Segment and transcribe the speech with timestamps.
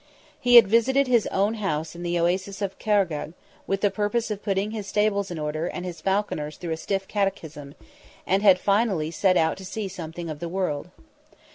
[0.39, 3.33] He had visited his own house in the Oasis of Khargegh,
[3.67, 7.07] with the purpose of putting his stables in order and his falconers through a stiff
[7.07, 7.75] catechism,
[8.25, 10.89] and had finally set out to see something of the world.